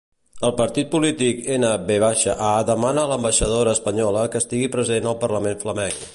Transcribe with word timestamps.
El 0.47 0.53
partit 0.59 0.87
polític 0.95 1.43
N-VA 1.57 2.47
demana 2.71 3.03
a 3.05 3.11
l'ambaixadora 3.13 3.77
espanyola 3.79 4.27
que 4.33 4.45
estigui 4.45 4.75
present 4.79 5.11
al 5.13 5.21
Parlament 5.27 5.65
Flamenc. 5.67 6.05